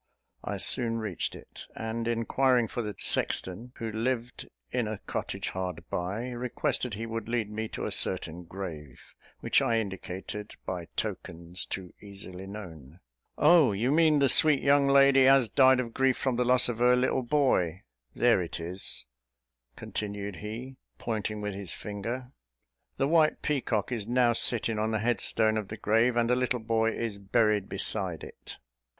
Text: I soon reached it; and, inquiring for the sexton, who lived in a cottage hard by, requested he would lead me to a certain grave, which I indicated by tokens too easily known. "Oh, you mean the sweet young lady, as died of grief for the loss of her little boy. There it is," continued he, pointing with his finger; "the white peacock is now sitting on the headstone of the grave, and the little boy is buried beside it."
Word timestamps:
I 0.43 0.57
soon 0.57 0.97
reached 0.97 1.35
it; 1.35 1.67
and, 1.75 2.07
inquiring 2.07 2.67
for 2.67 2.81
the 2.81 2.95
sexton, 2.97 3.71
who 3.75 3.91
lived 3.91 4.47
in 4.71 4.87
a 4.87 4.97
cottage 4.97 5.49
hard 5.49 5.87
by, 5.91 6.29
requested 6.31 6.95
he 6.95 7.05
would 7.05 7.29
lead 7.29 7.51
me 7.51 7.67
to 7.67 7.85
a 7.85 7.91
certain 7.91 8.45
grave, 8.45 8.99
which 9.41 9.61
I 9.61 9.77
indicated 9.79 10.55
by 10.65 10.85
tokens 10.95 11.65
too 11.65 11.93
easily 12.01 12.47
known. 12.47 12.99
"Oh, 13.37 13.73
you 13.73 13.91
mean 13.91 14.17
the 14.17 14.27
sweet 14.27 14.63
young 14.63 14.87
lady, 14.87 15.27
as 15.27 15.47
died 15.49 15.79
of 15.79 15.93
grief 15.93 16.17
for 16.17 16.33
the 16.35 16.45
loss 16.45 16.67
of 16.67 16.79
her 16.79 16.95
little 16.95 17.21
boy. 17.21 17.83
There 18.15 18.41
it 18.41 18.59
is," 18.59 19.05
continued 19.75 20.37
he, 20.37 20.77
pointing 20.97 21.41
with 21.41 21.53
his 21.53 21.73
finger; 21.73 22.31
"the 22.97 23.07
white 23.07 23.43
peacock 23.43 23.91
is 23.91 24.07
now 24.07 24.33
sitting 24.33 24.79
on 24.79 24.89
the 24.89 24.97
headstone 24.97 25.57
of 25.57 25.67
the 25.67 25.77
grave, 25.77 26.15
and 26.17 26.27
the 26.27 26.35
little 26.35 26.59
boy 26.59 26.89
is 26.89 27.19
buried 27.19 27.69
beside 27.69 28.23
it." 28.23 28.57